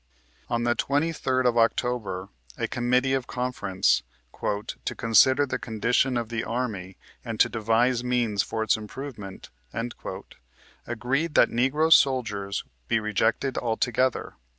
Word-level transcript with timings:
On 0.49 0.63
the 0.63 0.75
23d 0.75 1.45
of 1.47 1.59
October 1.59 2.29
a 2.57 2.67
Committee 2.67 3.13
of 3.13 3.27
Conference, 3.27 4.01
"to 4.41 4.95
consider 4.97 5.45
the 5.45 5.59
condition 5.59 6.17
of 6.17 6.29
the 6.29 6.43
army, 6.43 6.97
and 7.23 7.39
to 7.39 7.47
devise 7.47 8.03
means 8.03 8.41
for 8.41 8.63
its 8.63 8.75
improvement," 8.75 9.51
agreed 10.87 11.35
that 11.35 11.51
Negro 11.51 11.93
soldiers 11.93 12.63
be 12.87 12.99
rejected 12.99 13.59
altogether. 13.59 14.33